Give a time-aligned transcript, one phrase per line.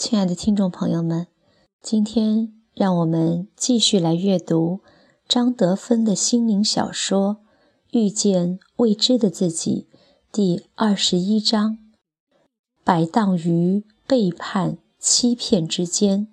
[0.00, 1.26] 亲爱的听众朋友们，
[1.82, 4.80] 今天让我们继续来阅读
[5.28, 7.36] 张德芬的心灵小说
[7.90, 9.88] 《遇见未知的自己》
[10.32, 11.76] 第二十一章：
[12.82, 16.28] 摆荡于背叛、欺骗之间，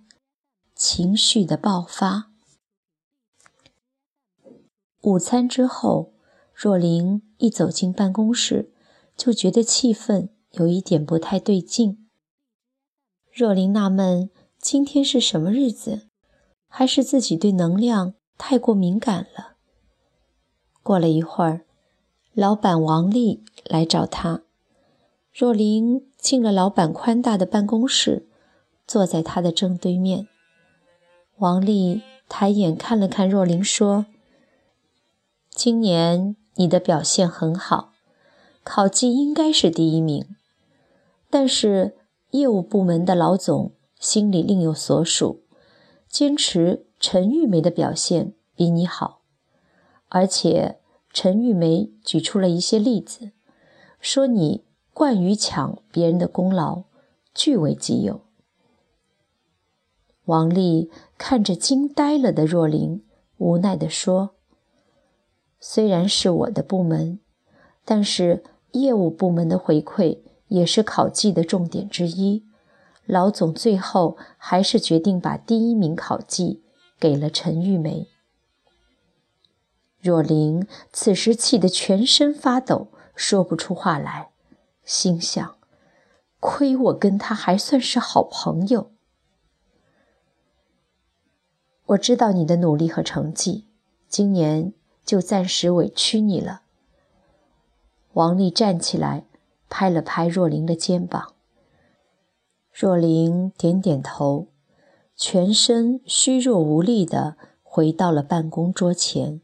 [0.74, 2.32] 情绪的爆发。
[5.02, 6.14] 午餐之后，
[6.54, 8.72] 若琳一走进办公室，
[9.18, 12.07] 就觉得气氛有一点不太对劲。
[13.38, 16.08] 若琳纳闷：今天是什么日子？
[16.68, 19.58] 还是自己对能量太过敏感了？
[20.82, 21.62] 过了一会儿，
[22.34, 24.42] 老板王丽来找她。
[25.32, 28.28] 若琳进了老板宽大的办公室，
[28.88, 30.28] 坐在他的正对面。
[31.36, 34.08] 王丽抬眼看了看若琳，说
[35.54, 37.92] ：“今年你的表现很好，
[38.64, 40.26] 考绩应该是第一名，
[41.30, 41.94] 但是……”
[42.32, 45.44] 业务部门的老总心里另有所属，
[46.10, 49.22] 坚持陈玉梅的表现比你好，
[50.10, 50.80] 而且
[51.12, 53.32] 陈玉梅举出了一些例子，
[54.00, 56.84] 说你惯于抢别人的功劳，
[57.34, 58.22] 据为己有。
[60.26, 63.06] 王丽看着惊呆了的若琳，
[63.38, 64.32] 无奈地说
[65.62, 67.20] ：“虽然是我的部门，
[67.86, 72.46] 但是业务部门的回馈。”也是考绩的重点之一，
[73.06, 76.64] 老总最后还是决定把第一名考绩
[77.00, 78.08] 给了陈玉梅。
[80.00, 84.30] 若琳此时气得全身发抖，说不出话来，
[84.86, 85.56] 心想：
[86.40, 88.92] 亏我跟他还算是好朋友。
[91.88, 93.68] 我知道你的努力和成绩，
[94.08, 94.74] 今年
[95.06, 96.62] 就暂时委屈你了。
[98.14, 99.26] 王丽站起来。
[99.70, 101.34] 拍了拍若琳的肩膀，
[102.72, 104.48] 若琳点点头，
[105.16, 109.42] 全身虚弱无力地回到了办公桌前。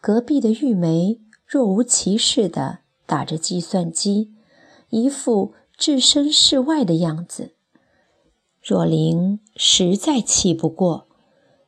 [0.00, 4.34] 隔壁的玉梅若无其事地打着计算机，
[4.90, 7.54] 一副置身事外的样子。
[8.62, 11.06] 若琳实在气不过，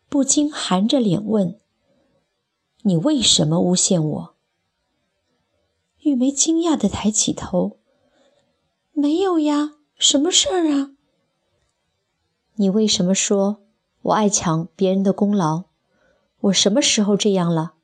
[0.08, 1.58] 不禁含着脸问
[2.82, 4.34] ：“你为什么诬陷我？”
[6.06, 7.80] 玉梅惊讶地抬起头
[8.94, 10.92] ：“没有呀，什么事儿啊？
[12.54, 13.64] 你为什么说
[14.02, 15.64] 我爱抢别人的功劳？
[16.42, 17.74] 我什么时候这样了？”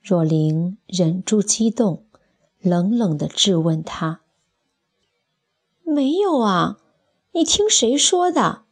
[0.00, 2.06] 若琳忍住激动，
[2.60, 4.20] 冷冷地质问他
[5.82, 6.78] ：“没有啊，
[7.32, 8.62] 你听谁说的？”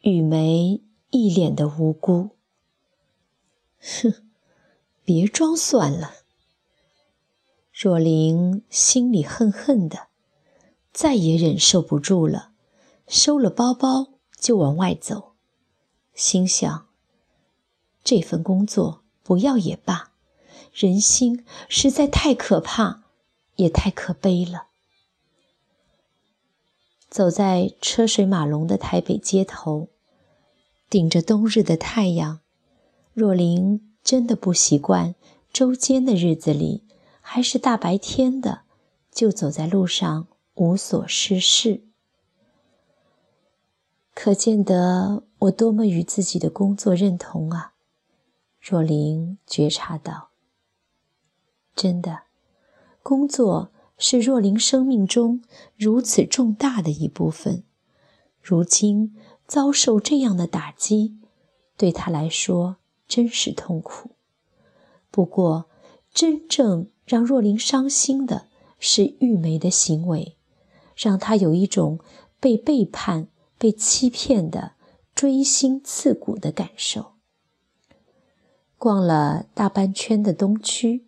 [0.00, 2.30] 玉梅一脸的无辜
[4.00, 4.30] ：“哼，
[5.04, 6.14] 别装蒜了。”
[7.82, 10.06] 若琳心里恨恨的，
[10.92, 12.52] 再也忍受不住了，
[13.08, 15.32] 收了包包就往外走，
[16.14, 16.86] 心想：
[18.04, 20.12] 这份工作不要也罢，
[20.72, 23.02] 人心实在太可怕，
[23.56, 24.68] 也太可悲了。
[27.10, 29.88] 走在车水马龙的台北街头，
[30.88, 32.38] 顶着冬日的太阳，
[33.12, 35.16] 若琳真的不习惯
[35.52, 36.81] 周间的日子里。
[37.34, 38.60] 还是大白天的，
[39.10, 40.26] 就走在路上
[40.56, 41.82] 无所事事，
[44.14, 47.72] 可见得我多么与自己的工作认同啊！
[48.60, 50.28] 若琳觉察到，
[51.74, 52.24] 真的，
[53.02, 55.42] 工作是若琳生命中
[55.78, 57.64] 如此重大的一部分，
[58.42, 59.16] 如今
[59.46, 61.16] 遭受这样的打击，
[61.78, 62.76] 对她来说
[63.08, 64.10] 真是痛苦。
[65.10, 65.70] 不过，
[66.12, 66.91] 真正……
[67.04, 70.36] 让若琳伤心的是玉梅的行为，
[70.96, 71.98] 让她有一种
[72.40, 73.28] 被背叛、
[73.58, 74.72] 被欺骗的
[75.14, 77.12] 锥心刺骨的感受。
[78.78, 81.06] 逛了大半圈的东区，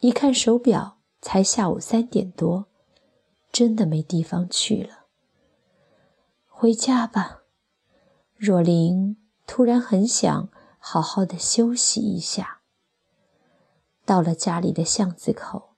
[0.00, 2.66] 一看手表，才下午三点多，
[3.52, 5.06] 真的没地方去了。
[6.46, 7.42] 回家吧，
[8.36, 10.48] 若琳突然很想
[10.78, 12.61] 好好的休息一下。
[14.04, 15.70] 到了家里的巷子口，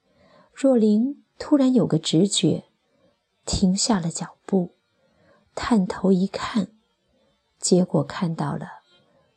[0.53, 2.65] 若琳突然有个直觉，
[3.45, 4.71] 停下了脚步，
[5.53, 6.69] 探头一看，
[7.59, 8.81] 结果看到了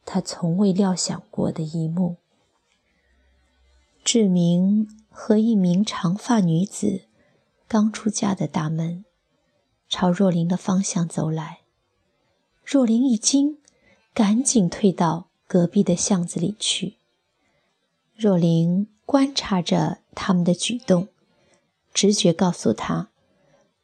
[0.04, 2.16] 他从未料想过的一幕：
[4.04, 7.02] 志明和一名长发女子
[7.66, 9.04] 刚出家的大门，
[9.88, 11.60] 朝若琳的方向走来。
[12.64, 13.58] 若琳一惊，
[14.14, 16.97] 赶紧退到隔壁的巷子里去。
[18.18, 21.06] 若琳观察着他们的举动，
[21.94, 23.10] 直觉告诉他，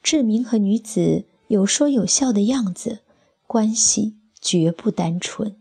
[0.02, 3.04] 志明和女子有说有笑的样子，
[3.46, 5.56] 关系绝不单纯。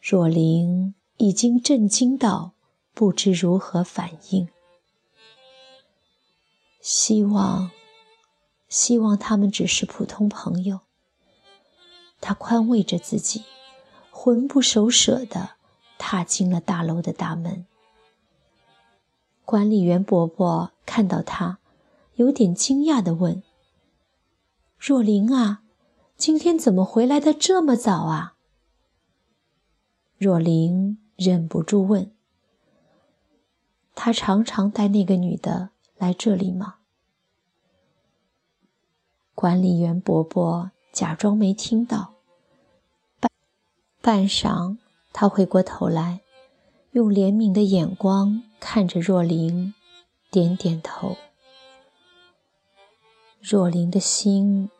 [0.00, 2.52] 若琳已经震惊到
[2.94, 4.48] 不知如何反应，
[6.80, 7.72] 希望，
[8.68, 10.78] 希望他们只是普通朋友。
[12.20, 13.42] 他宽慰着自己，
[14.12, 15.56] 魂不守舍的
[16.00, 17.66] 踏进了大楼的大门。
[19.44, 21.58] 管理员伯伯看到他，
[22.14, 23.42] 有点惊讶地问
[24.80, 25.62] ：“若琳啊，
[26.16, 28.36] 今天怎么回来的这么早啊？”
[30.16, 32.10] 若琳忍不住问
[33.94, 36.76] ：“他常常带那个女的来这里吗？”
[39.36, 42.14] 管理员伯伯假装没听到。
[43.18, 43.30] 半
[44.00, 44.78] 半晌，
[45.12, 46.20] 他回过头来，
[46.92, 49.74] 用怜悯的眼光看着若琳，
[50.30, 51.16] 点点头。
[53.40, 54.70] 若琳的心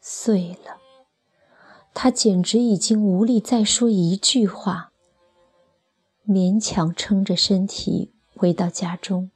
[0.00, 0.78] 碎了。
[1.96, 4.90] 他简直已经无力再说一句话，
[6.26, 9.30] 勉强撑着身体回到家中。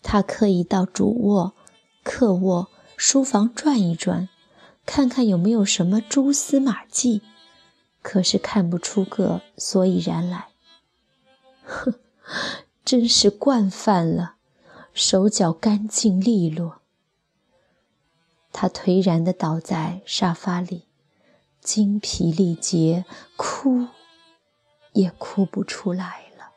[0.00, 1.54] 他刻意到主卧、
[2.04, 4.28] 客卧、书房转一转，
[4.86, 7.20] 看看有没有什么蛛丝马迹，
[8.02, 10.48] 可是看不出个所以然来。
[11.64, 11.94] 哼，
[12.84, 14.34] 真是惯犯了，
[14.92, 16.80] 手脚干净利落。
[18.52, 20.86] 他颓然地倒在沙发里。
[21.60, 23.04] 精疲力竭，
[23.36, 23.88] 哭
[24.94, 26.52] 也哭不出来了。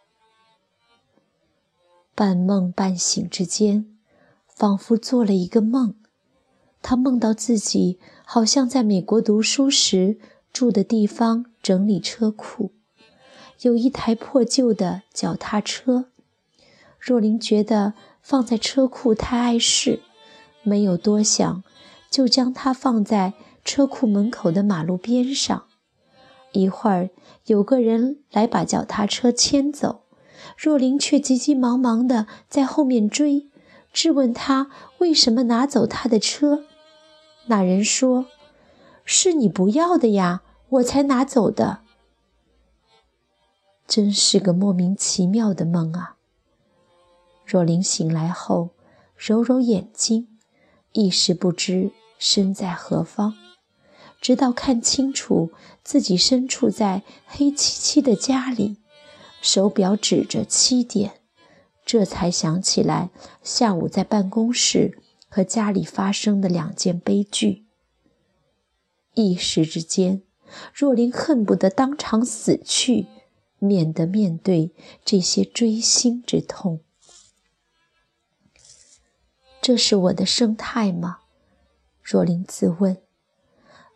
[2.16, 3.98] 半梦半醒之间，
[4.48, 5.96] 仿佛做了一个梦。
[6.82, 10.18] 他梦到自己好像在美国读书时
[10.54, 12.72] 住的地方整理车库，
[13.64, 16.06] 有一台破旧的脚踏车。
[16.98, 20.00] 若琳觉得放在车库太碍事，
[20.62, 21.64] 没有多想，
[22.10, 23.34] 就将它放在。
[23.66, 25.68] 车库门口的马路边上，
[26.52, 27.12] 一会儿
[27.46, 30.02] 有个人来把脚踏车牵走，
[30.58, 33.48] 若琳却急急忙忙地在后面追，
[33.94, 36.66] 质问他为什么拿走他的车。
[37.46, 38.26] 那人说
[39.06, 41.82] ：“是你不要的呀，我才拿走的。”
[43.86, 46.16] 真是个莫名其妙的梦啊！
[47.46, 48.70] 若琳醒来后，
[49.18, 50.30] 揉揉眼睛，
[50.94, 53.36] 一时不知身在何方。
[54.22, 55.52] 直到看清楚
[55.84, 58.78] 自己身处在黑漆漆的家里，
[59.42, 61.20] 手表指着七点，
[61.86, 63.10] 这才想起来
[63.44, 64.98] 下午在办公室
[65.28, 67.63] 和家里发生的两件悲剧。
[69.14, 70.22] 一时之间，
[70.74, 73.08] 若琳恨不得当场死去，
[73.60, 74.72] 免得面对
[75.06, 76.80] 这些锥心之痛。
[79.62, 81.20] 这是我的生态吗？
[82.02, 82.98] 若琳自问。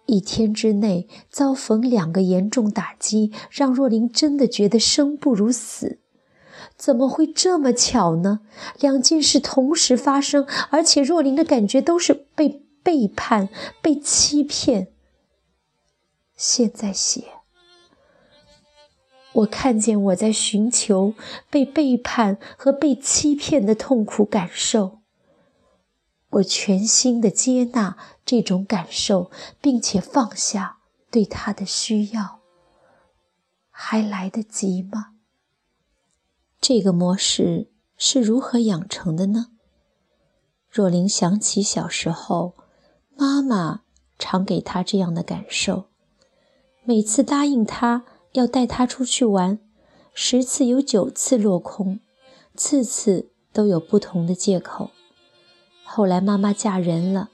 [0.06, 6.00] 一天之内遭逢两个严重打击，让若琳真的觉得生不如死。
[6.78, 8.40] 怎么会这么巧呢？
[8.80, 13.50] 两件事同时发生，而且若琳的感觉都是被背叛、
[13.82, 14.94] 被欺骗。
[16.38, 17.42] 现在写，
[19.34, 21.16] 我看见我在寻求
[21.50, 25.00] 被背叛和被欺骗的痛苦感受。
[26.30, 30.78] 我全心的接纳这种感受，并且放下
[31.10, 32.42] 对他的需要，
[33.72, 35.14] 还来得及吗？
[36.62, 39.48] 这个模式是如何养成的呢？
[40.70, 42.54] 若琳想起小时候，
[43.16, 43.82] 妈妈
[44.20, 45.87] 常给她这样的感受，
[46.90, 49.60] 每次答应她要带她出去玩，
[50.14, 52.00] 十次有九次落空，
[52.56, 54.92] 次次都有不同的借口。
[55.84, 57.30] 后来妈妈嫁人了，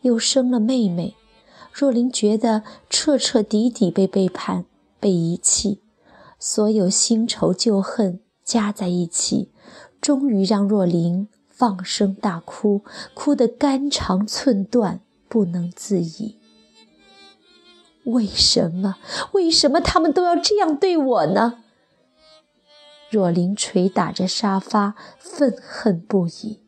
[0.00, 1.14] 又生了妹妹，
[1.72, 4.64] 若琳觉得彻彻底底被背叛、
[4.98, 5.82] 被遗弃，
[6.40, 9.52] 所有新仇旧恨加在一起，
[10.00, 12.82] 终于让若琳放声大哭，
[13.14, 16.40] 哭得肝肠寸断，不能自已。
[18.06, 18.96] 为什么？
[19.32, 21.62] 为什么他们都要这样对我呢？
[23.10, 26.60] 若琳捶打着沙发，愤恨不已。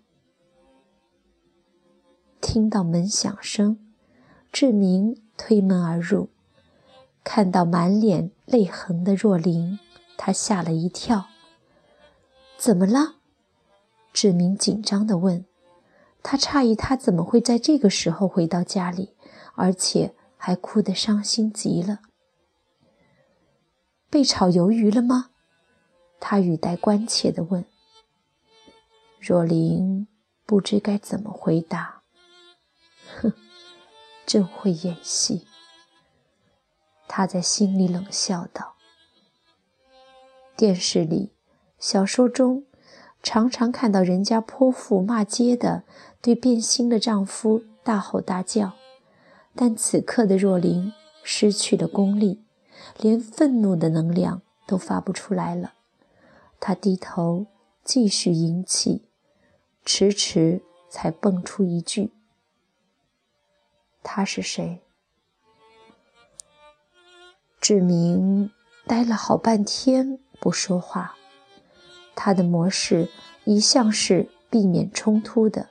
[2.40, 3.78] 听到门响声，
[4.52, 6.28] 志明推门而入，
[7.22, 9.78] 看到满脸泪痕的若琳，
[10.16, 11.26] 他吓了一跳。
[12.56, 13.16] 怎么了？
[14.12, 15.44] 志明紧张地问。
[16.22, 19.14] 他诧异，他怎么会在这个时候回到家里，
[19.54, 21.98] 而且还哭得伤心极了。
[24.08, 25.32] 被炒鱿鱼了吗？
[26.18, 27.66] 他语带关切地问。
[29.20, 30.08] 若琳
[30.46, 32.02] 不知该怎么回答。
[33.20, 33.32] 哼，
[34.24, 35.46] 真会演戏。
[37.06, 38.76] 他在心里冷笑道。
[40.56, 41.32] 电视里、
[41.78, 42.64] 小说中，
[43.22, 45.84] 常常看到人家泼妇骂街的，
[46.22, 48.77] 对变心的丈夫大吼大叫。
[49.54, 52.44] 但此刻的若琳失去了功力，
[52.98, 55.74] 连愤怒的能量都发不出来了。
[56.60, 57.46] 她低头
[57.84, 59.04] 继续吟气，
[59.84, 62.12] 迟迟才蹦出一句
[64.02, 64.80] ：“他是谁？”
[67.60, 68.50] 志明
[68.86, 70.20] 呆了好半天。
[70.40, 71.16] 不说话，
[72.14, 73.10] 他的模式
[73.44, 75.68] 一向是避免冲突的，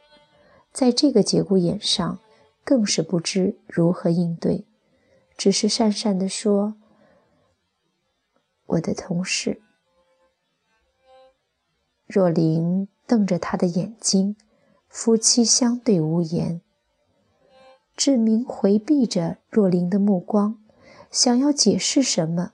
[0.74, 2.20] 在这个节骨眼上，
[2.68, 4.66] 更是不知如何应对，
[5.38, 6.76] 只是讪讪地说
[8.68, 9.62] ：“我的同事。”
[12.06, 14.36] 若琳瞪着他的眼睛，
[14.90, 16.60] 夫妻相对无言。
[17.96, 20.62] 志明回避着若琳的目光，
[21.10, 22.52] 想要解释什么，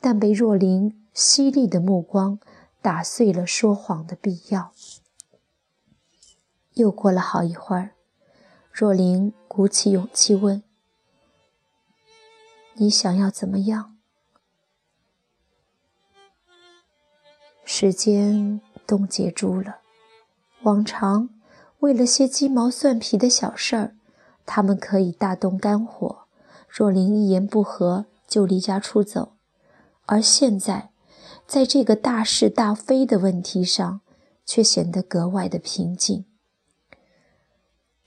[0.00, 0.94] 但被若琳。
[1.12, 2.38] 犀利的目光
[2.80, 4.72] 打碎了说谎的必要。
[6.74, 7.96] 又过了好一会儿，
[8.80, 10.62] 若琳鼓起勇气问
[12.78, 13.96] ：“你想要怎么样？”
[17.66, 19.78] 时间冻结住了。
[20.62, 21.28] 往常
[21.80, 23.96] 为了些鸡毛蒜皮的小事儿，
[24.46, 26.26] 他们可以大动肝火，
[26.68, 29.32] 若琳一言不合就离家出走，
[30.06, 30.90] 而现在。
[31.48, 34.02] 在这个大是大非的问题上，
[34.46, 36.26] 却显得格外的平静。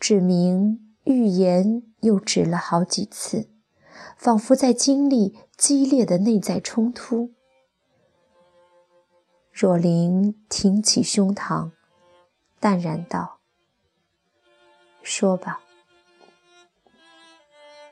[0.01, 3.51] 志明欲言又止了好几次，
[4.17, 7.29] 仿佛在经历激烈的内在冲突。
[9.51, 11.69] 若琳挺起胸膛，
[12.59, 13.41] 淡然道
[15.03, 15.61] ：“说吧。”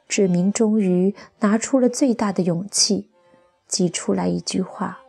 [0.09, 3.11] 志明终于拿出了最大的勇气，
[3.67, 5.01] 挤出来一句话。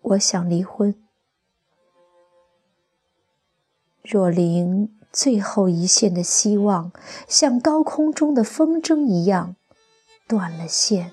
[0.00, 0.94] 我想离婚。
[4.10, 6.90] 若琳最后一线的希望，
[7.28, 9.54] 像高空中的风筝一样
[10.26, 11.12] 断了线，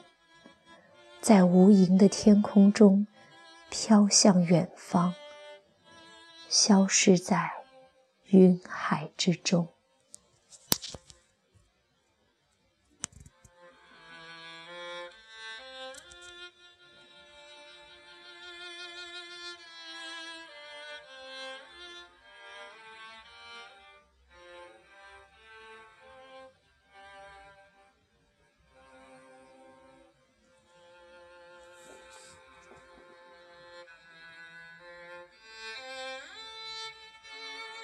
[1.22, 3.06] 在无垠的天空中
[3.70, 5.14] 飘向远方，
[6.50, 7.52] 消失在
[8.30, 9.68] 云海之中。